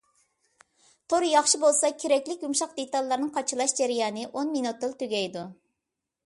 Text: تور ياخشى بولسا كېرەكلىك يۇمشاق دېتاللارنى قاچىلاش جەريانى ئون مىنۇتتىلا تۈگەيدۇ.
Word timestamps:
تور 1.13 1.25
ياخشى 1.31 1.59
بولسا 1.63 1.91
كېرەكلىك 2.03 2.45
يۇمشاق 2.45 2.73
دېتاللارنى 2.79 3.29
قاچىلاش 3.37 3.77
جەريانى 3.81 4.27
ئون 4.31 4.51
مىنۇتتىلا 4.57 4.99
تۈگەيدۇ. 5.05 5.47